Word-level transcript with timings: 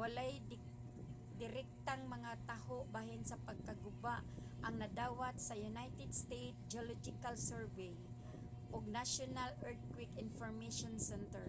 walay 0.00 0.32
direktang 1.40 2.02
mga 2.14 2.32
taho 2.48 2.78
bahin 2.94 3.22
sa 3.26 3.40
pagkaguba 3.46 4.16
ang 4.66 4.74
nadawat 4.82 5.34
sa 5.46 5.60
united 5.72 6.10
states 6.22 6.60
geological 6.72 7.34
survey 7.50 7.90
usgs 7.96 8.72
ug 8.74 8.94
national 9.00 9.50
earthquake 9.68 10.14
information 10.26 10.92
center 11.10 11.46